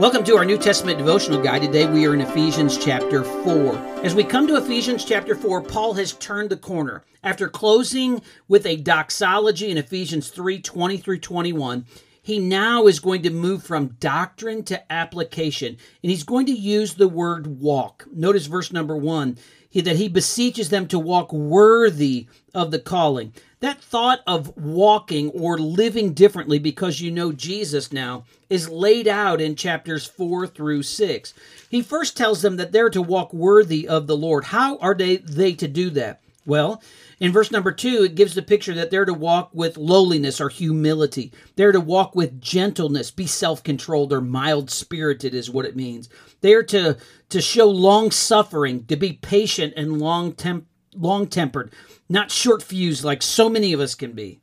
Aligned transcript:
Welcome 0.00 0.24
to 0.24 0.36
our 0.38 0.46
New 0.46 0.56
Testament 0.56 0.96
devotional 0.96 1.42
guide. 1.42 1.60
Today 1.60 1.86
we 1.86 2.06
are 2.06 2.14
in 2.14 2.22
Ephesians 2.22 2.82
chapter 2.82 3.22
4. 3.22 3.76
As 4.02 4.14
we 4.14 4.24
come 4.24 4.46
to 4.46 4.56
Ephesians 4.56 5.04
chapter 5.04 5.34
4, 5.34 5.60
Paul 5.60 5.92
has 5.92 6.14
turned 6.14 6.48
the 6.48 6.56
corner. 6.56 7.04
After 7.22 7.50
closing 7.50 8.22
with 8.48 8.64
a 8.64 8.76
doxology 8.76 9.70
in 9.70 9.76
Ephesians 9.76 10.30
3 10.30 10.62
20 10.62 10.96
through 10.96 11.18
21, 11.18 11.84
he 12.22 12.38
now 12.38 12.86
is 12.86 12.98
going 12.98 13.20
to 13.24 13.30
move 13.30 13.62
from 13.62 13.96
doctrine 14.00 14.64
to 14.64 14.90
application, 14.90 15.76
and 16.02 16.10
he's 16.10 16.24
going 16.24 16.46
to 16.46 16.52
use 16.52 16.94
the 16.94 17.06
word 17.06 17.60
walk. 17.60 18.06
Notice 18.10 18.46
verse 18.46 18.72
number 18.72 18.96
1 18.96 19.36
he, 19.70 19.80
that 19.80 19.96
he 19.96 20.08
beseeches 20.08 20.68
them 20.68 20.86
to 20.88 20.98
walk 20.98 21.32
worthy 21.32 22.26
of 22.52 22.70
the 22.70 22.78
calling. 22.78 23.32
That 23.60 23.80
thought 23.80 24.20
of 24.26 24.56
walking 24.56 25.30
or 25.30 25.58
living 25.58 26.12
differently 26.12 26.58
because 26.58 27.00
you 27.00 27.10
know 27.10 27.30
Jesus 27.30 27.92
now 27.92 28.24
is 28.48 28.68
laid 28.68 29.06
out 29.06 29.40
in 29.40 29.54
chapters 29.54 30.06
4 30.06 30.46
through 30.46 30.82
6. 30.82 31.34
He 31.70 31.82
first 31.82 32.16
tells 32.16 32.42
them 32.42 32.56
that 32.56 32.72
they're 32.72 32.90
to 32.90 33.02
walk 33.02 33.32
worthy 33.32 33.86
of 33.86 34.06
the 34.06 34.16
Lord. 34.16 34.44
How 34.44 34.76
are 34.78 34.94
they, 34.94 35.16
they 35.18 35.52
to 35.54 35.68
do 35.68 35.90
that? 35.90 36.20
Well, 36.46 36.82
in 37.20 37.32
verse 37.32 37.50
number 37.50 37.70
two, 37.70 38.04
it 38.04 38.14
gives 38.14 38.34
the 38.34 38.42
picture 38.42 38.72
that 38.74 38.90
they're 38.90 39.04
to 39.04 39.12
walk 39.12 39.50
with 39.52 39.76
lowliness 39.76 40.40
or 40.40 40.48
humility. 40.48 41.32
They're 41.54 41.70
to 41.70 41.80
walk 41.80 42.16
with 42.16 42.40
gentleness, 42.40 43.10
be 43.10 43.26
self 43.26 43.62
controlled 43.62 44.12
or 44.12 44.22
mild 44.22 44.70
spirited, 44.70 45.34
is 45.34 45.50
what 45.50 45.66
it 45.66 45.76
means. 45.76 46.08
They're 46.40 46.62
to, 46.64 46.96
to 47.28 47.40
show 47.42 47.68
long 47.68 48.10
suffering, 48.10 48.86
to 48.86 48.96
be 48.96 49.12
patient 49.12 49.74
and 49.76 50.00
long 50.00 50.32
temp- 50.32 50.66
long 50.94 51.26
tempered, 51.26 51.72
not 52.08 52.30
short 52.30 52.62
fused 52.62 53.04
like 53.04 53.22
so 53.22 53.50
many 53.50 53.74
of 53.74 53.80
us 53.80 53.94
can 53.94 54.12
be. 54.12 54.40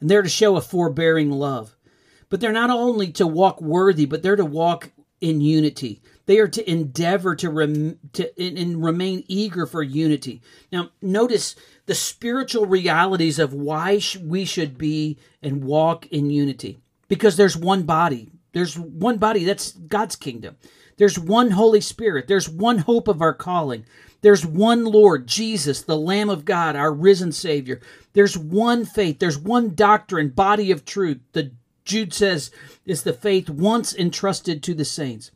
And 0.00 0.10
they're 0.10 0.22
to 0.22 0.28
show 0.28 0.56
a 0.56 0.62
forbearing 0.62 1.30
love. 1.30 1.76
But 2.30 2.40
they're 2.40 2.50
not 2.50 2.70
only 2.70 3.12
to 3.12 3.26
walk 3.26 3.60
worthy, 3.60 4.06
but 4.06 4.22
they're 4.22 4.36
to 4.36 4.44
walk 4.44 4.90
in 5.20 5.40
unity. 5.40 6.00
They 6.26 6.38
are 6.38 6.48
to 6.48 6.70
endeavor 6.70 7.34
to, 7.36 7.50
rem- 7.50 7.98
to 8.14 8.30
remain 8.76 9.24
eager 9.28 9.66
for 9.66 9.82
unity. 9.82 10.42
Now, 10.72 10.90
notice 11.00 11.54
the 11.86 11.94
spiritual 11.94 12.66
realities 12.66 13.38
of 13.38 13.52
why 13.52 13.98
sh- 13.98 14.16
we 14.16 14.44
should 14.44 14.76
be 14.76 15.18
and 15.42 15.64
walk 15.64 16.06
in 16.06 16.30
unity. 16.30 16.78
Because 17.08 17.36
there's 17.36 17.56
one 17.56 17.84
body. 17.84 18.32
There's 18.52 18.78
one 18.78 19.18
body. 19.18 19.44
That's 19.44 19.72
God's 19.72 20.16
kingdom. 20.16 20.56
There's 20.96 21.18
one 21.18 21.52
Holy 21.52 21.80
Spirit. 21.80 22.26
There's 22.26 22.48
one 22.48 22.78
hope 22.78 23.06
of 23.06 23.20
our 23.20 23.34
calling. 23.34 23.84
There's 24.22 24.44
one 24.44 24.84
Lord, 24.84 25.26
Jesus, 25.26 25.82
the 25.82 25.96
Lamb 25.96 26.30
of 26.30 26.44
God, 26.44 26.74
our 26.74 26.92
risen 26.92 27.32
Savior. 27.32 27.80
There's 28.14 28.36
one 28.36 28.84
faith. 28.84 29.18
There's 29.18 29.38
one 29.38 29.74
doctrine, 29.74 30.30
body 30.30 30.70
of 30.70 30.84
truth. 30.84 31.18
The 31.32 31.52
Jude 31.86 32.12
says 32.12 32.50
is 32.84 33.02
the 33.02 33.12
faith 33.12 33.48
once 33.48 33.94
entrusted 33.94 34.62
to 34.64 34.74
the 34.74 34.84
saints. 34.84 35.30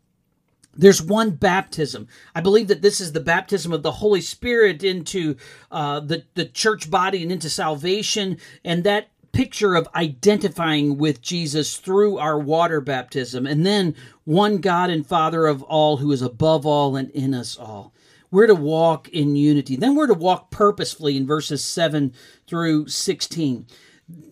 There's 0.76 1.02
one 1.02 1.30
baptism. 1.30 2.06
I 2.34 2.40
believe 2.40 2.68
that 2.68 2.82
this 2.82 3.00
is 3.00 3.12
the 3.12 3.20
baptism 3.20 3.72
of 3.72 3.82
the 3.82 3.92
Holy 3.92 4.20
Spirit 4.20 4.84
into 4.84 5.36
uh, 5.70 6.00
the, 6.00 6.24
the 6.34 6.44
church 6.44 6.90
body 6.90 7.22
and 7.22 7.32
into 7.32 7.50
salvation. 7.50 8.38
And 8.64 8.84
that 8.84 9.08
picture 9.32 9.74
of 9.74 9.88
identifying 9.94 10.98
with 10.98 11.22
Jesus 11.22 11.76
through 11.76 12.18
our 12.18 12.38
water 12.38 12.80
baptism. 12.80 13.46
And 13.46 13.64
then 13.66 13.94
one 14.24 14.58
God 14.58 14.90
and 14.90 15.06
Father 15.06 15.46
of 15.46 15.62
all 15.64 15.98
who 15.98 16.12
is 16.12 16.22
above 16.22 16.66
all 16.66 16.96
and 16.96 17.10
in 17.10 17.34
us 17.34 17.56
all. 17.56 17.92
We're 18.30 18.46
to 18.46 18.54
walk 18.54 19.08
in 19.08 19.34
unity. 19.34 19.74
Then 19.74 19.96
we're 19.96 20.06
to 20.06 20.14
walk 20.14 20.50
purposefully 20.50 21.16
in 21.16 21.26
verses 21.26 21.64
7 21.64 22.12
through 22.46 22.88
16. 22.88 23.66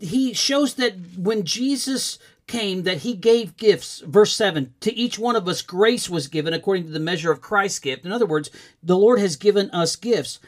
He 0.00 0.32
shows 0.32 0.74
that 0.74 0.94
when 1.16 1.44
Jesus 1.44 2.18
came 2.46 2.84
that 2.84 2.98
he 2.98 3.14
gave 3.14 3.58
gifts 3.58 4.02
verse 4.06 4.34
7 4.34 4.72
to 4.80 4.94
each 4.96 5.18
one 5.18 5.36
of 5.36 5.46
us 5.46 5.60
grace 5.60 6.08
was 6.08 6.28
given 6.28 6.54
according 6.54 6.82
to 6.82 6.90
the 6.90 6.98
measure 6.98 7.30
of 7.30 7.42
christ's 7.42 7.78
gift. 7.78 8.06
In 8.06 8.10
other 8.10 8.24
words 8.24 8.48
the 8.82 8.96
lord 8.96 9.18
has 9.18 9.36
given 9.36 9.70
us 9.70 9.96
gifts 9.96 10.40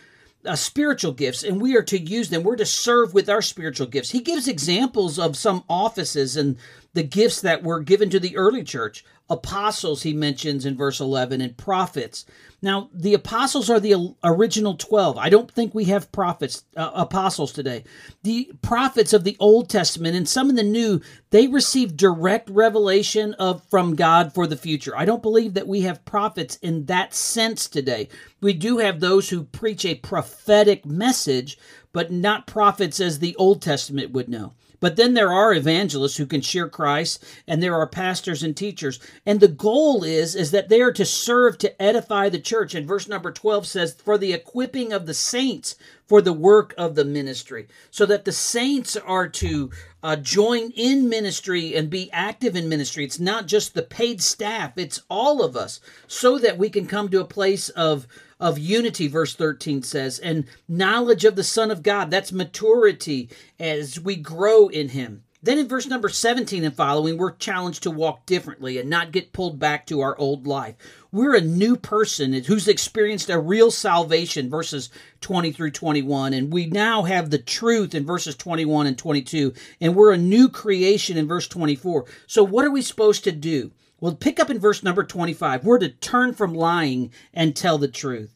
uh, 0.44 0.56
spiritual 0.56 1.12
gifts 1.12 1.42
and 1.42 1.60
we 1.60 1.76
are 1.76 1.82
to 1.82 1.98
use 1.98 2.30
them. 2.30 2.42
We're 2.42 2.56
to 2.56 2.66
serve 2.66 3.12
with 3.14 3.28
our 3.28 3.42
spiritual 3.42 3.86
gifts. 3.86 4.10
He 4.10 4.20
gives 4.20 4.48
examples 4.48 5.18
of 5.18 5.36
some 5.36 5.64
offices 5.68 6.36
and 6.36 6.56
the 6.92 7.02
gifts 7.02 7.40
that 7.40 7.62
were 7.62 7.80
given 7.80 8.10
to 8.10 8.20
the 8.20 8.36
early 8.36 8.64
church 8.64 9.04
apostles 9.30 10.02
he 10.02 10.12
mentions 10.12 10.66
in 10.66 10.76
verse 10.76 10.98
11 10.98 11.40
and 11.40 11.56
prophets. 11.56 12.26
Now 12.62 12.90
the 12.92 13.14
apostles 13.14 13.70
are 13.70 13.78
the 13.78 14.14
original 14.24 14.74
12 14.74 15.16
i 15.16 15.28
don't 15.28 15.50
think 15.50 15.72
we 15.72 15.84
have 15.84 16.10
prophets 16.10 16.64
uh, 16.76 16.90
apostles 16.94 17.52
today. 17.52 17.84
The 18.24 18.50
prophets 18.60 19.12
of 19.12 19.22
the 19.22 19.36
old 19.38 19.70
testament 19.70 20.16
and 20.16 20.28
some 20.28 20.50
in 20.50 20.56
the 20.56 20.64
new 20.64 21.00
they 21.30 21.46
received 21.46 21.96
direct 21.96 22.50
revelation 22.50 23.34
of 23.34 23.62
from 23.70 23.94
god 23.94 24.34
for 24.34 24.48
the 24.48 24.56
future. 24.56 24.96
I 24.96 25.04
don't 25.04 25.22
believe 25.22 25.54
that 25.54 25.68
we 25.68 25.82
have 25.82 26.04
prophets 26.04 26.56
in 26.56 26.86
that 26.86 27.14
sense 27.14 27.68
today. 27.68 28.08
We 28.40 28.52
do 28.52 28.78
have 28.78 28.98
those 28.98 29.30
who 29.30 29.44
preach 29.44 29.84
a 29.84 29.94
prophetic 29.94 30.84
message 30.84 31.56
but 31.92 32.10
not 32.10 32.46
prophets 32.46 33.00
as 33.00 33.18
the 33.18 33.36
old 33.36 33.62
testament 33.62 34.10
would 34.10 34.28
know 34.28 34.54
but 34.80 34.96
then 34.96 35.14
there 35.14 35.32
are 35.32 35.54
evangelists 35.54 36.16
who 36.16 36.26
can 36.26 36.40
share 36.40 36.68
Christ 36.68 37.22
and 37.46 37.62
there 37.62 37.74
are 37.74 37.86
pastors 37.86 38.42
and 38.42 38.56
teachers. 38.56 38.98
And 39.24 39.38
the 39.38 39.48
goal 39.48 40.02
is 40.02 40.34
is 40.34 40.50
that 40.50 40.68
they 40.68 40.80
are 40.80 40.92
to 40.92 41.04
serve 41.04 41.58
to 41.58 41.80
edify 41.80 42.28
the 42.28 42.40
church. 42.40 42.74
And 42.74 42.88
verse 42.88 43.06
number 43.06 43.30
12 43.30 43.66
says 43.66 43.94
for 43.94 44.18
the 44.18 44.32
equipping 44.32 44.92
of 44.92 45.06
the 45.06 45.14
saints 45.14 45.76
for 46.10 46.20
the 46.20 46.32
work 46.32 46.74
of 46.76 46.96
the 46.96 47.04
ministry. 47.04 47.68
So 47.92 48.04
that 48.06 48.24
the 48.24 48.32
saints 48.32 48.96
are 48.96 49.28
to 49.28 49.70
uh, 50.02 50.16
join 50.16 50.72
in 50.72 51.08
ministry 51.08 51.76
and 51.76 51.88
be 51.88 52.10
active 52.10 52.56
in 52.56 52.68
ministry. 52.68 53.04
It's 53.04 53.20
not 53.20 53.46
just 53.46 53.74
the 53.74 53.82
paid 53.82 54.20
staff, 54.20 54.72
it's 54.76 55.02
all 55.08 55.40
of 55.40 55.56
us 55.56 55.78
so 56.08 56.36
that 56.38 56.58
we 56.58 56.68
can 56.68 56.88
come 56.88 57.10
to 57.10 57.20
a 57.20 57.24
place 57.24 57.68
of 57.68 58.08
of 58.40 58.58
unity, 58.58 59.06
verse 59.06 59.36
13 59.36 59.84
says, 59.84 60.18
and 60.18 60.46
knowledge 60.66 61.24
of 61.24 61.36
the 61.36 61.44
Son 61.44 61.70
of 61.70 61.84
God. 61.84 62.10
That's 62.10 62.32
maturity 62.32 63.28
as 63.60 64.00
we 64.00 64.16
grow 64.16 64.66
in 64.66 64.88
Him. 64.88 65.22
Then 65.42 65.58
in 65.58 65.68
verse 65.68 65.86
number 65.86 66.10
17 66.10 66.64
and 66.64 66.74
following, 66.74 67.16
we're 67.16 67.32
challenged 67.32 67.82
to 67.84 67.90
walk 67.90 68.26
differently 68.26 68.76
and 68.76 68.90
not 68.90 69.10
get 69.10 69.32
pulled 69.32 69.58
back 69.58 69.86
to 69.86 70.02
our 70.02 70.16
old 70.18 70.46
life. 70.46 70.74
We're 71.10 71.34
a 71.34 71.40
new 71.40 71.76
person 71.76 72.34
who's 72.34 72.68
experienced 72.68 73.30
a 73.30 73.38
real 73.38 73.70
salvation, 73.70 74.50
verses 74.50 74.90
20 75.22 75.50
through 75.52 75.70
21. 75.70 76.34
And 76.34 76.52
we 76.52 76.66
now 76.66 77.04
have 77.04 77.30
the 77.30 77.38
truth 77.38 77.94
in 77.94 78.04
verses 78.04 78.36
21 78.36 78.86
and 78.86 78.98
22. 78.98 79.54
And 79.80 79.96
we're 79.96 80.12
a 80.12 80.18
new 80.18 80.50
creation 80.50 81.16
in 81.16 81.26
verse 81.26 81.48
24. 81.48 82.04
So, 82.26 82.44
what 82.44 82.66
are 82.66 82.70
we 82.70 82.82
supposed 82.82 83.24
to 83.24 83.32
do? 83.32 83.72
Well, 83.98 84.14
pick 84.14 84.40
up 84.40 84.50
in 84.50 84.58
verse 84.58 84.82
number 84.82 85.04
25. 85.04 85.64
We're 85.64 85.78
to 85.78 85.88
turn 85.88 86.34
from 86.34 86.54
lying 86.54 87.12
and 87.32 87.56
tell 87.56 87.78
the 87.78 87.88
truth. 87.88 88.34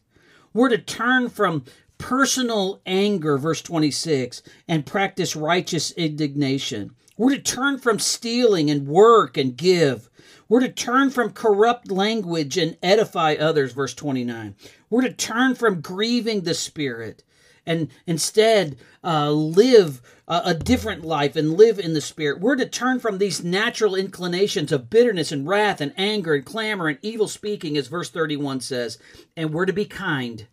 We're 0.53 0.69
to 0.69 0.77
turn 0.77 1.29
from 1.29 1.65
personal 2.05 2.79
anger, 2.85 3.35
verse 3.35 3.63
26, 3.63 4.43
and 4.67 4.85
practice 4.85 5.35
righteous 5.35 5.89
indignation. 5.93 6.91
We're 7.17 7.31
to 7.31 7.41
turn 7.41 7.79
from 7.79 7.97
stealing 7.97 8.69
and 8.69 8.87
work 8.87 9.37
and 9.37 9.57
give. 9.57 10.07
We're 10.47 10.59
to 10.59 10.69
turn 10.69 11.09
from 11.09 11.31
corrupt 11.31 11.89
language 11.89 12.59
and 12.59 12.77
edify 12.83 13.33
others, 13.39 13.73
verse 13.73 13.95
29. 13.95 14.53
We're 14.87 15.01
to 15.01 15.13
turn 15.13 15.55
from 15.55 15.81
grieving 15.81 16.41
the 16.41 16.53
Spirit 16.53 17.23
and 17.65 17.87
instead 18.05 18.77
uh, 19.03 19.31
live 19.31 20.03
a, 20.27 20.41
a 20.45 20.53
different 20.53 21.03
life 21.03 21.35
and 21.35 21.57
live 21.57 21.79
in 21.79 21.93
the 21.93 22.01
Spirit. 22.01 22.39
We're 22.39 22.55
to 22.57 22.67
turn 22.67 22.99
from 22.99 23.17
these 23.17 23.43
natural 23.43 23.95
inclinations 23.95 24.71
of 24.71 24.91
bitterness 24.91 25.31
and 25.31 25.47
wrath 25.47 25.81
and 25.81 25.91
anger 25.97 26.35
and 26.35 26.45
clamor 26.45 26.87
and 26.87 26.99
evil 27.01 27.27
speaking, 27.27 27.75
as 27.75 27.87
verse 27.87 28.11
31 28.11 28.61
says, 28.61 28.99
and 29.35 29.51
we're 29.51 29.65
to 29.65 29.73
be 29.73 29.85
kind 29.85 30.45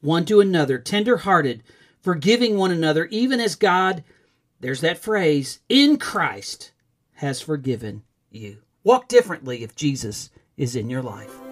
one 0.00 0.24
to 0.26 0.40
another, 0.40 0.78
tender 0.78 1.18
hearted, 1.18 1.62
forgiving 2.00 2.56
one 2.56 2.70
another, 2.70 3.06
even 3.06 3.40
as 3.40 3.54
God, 3.54 4.04
there's 4.60 4.80
that 4.80 4.98
phrase, 4.98 5.60
in 5.68 5.98
Christ 5.98 6.72
has 7.14 7.40
forgiven 7.40 8.02
you. 8.30 8.62
Walk 8.84 9.08
differently 9.08 9.62
if 9.62 9.74
Jesus 9.74 10.30
is 10.56 10.76
in 10.76 10.88
your 10.88 11.02
life. 11.02 11.45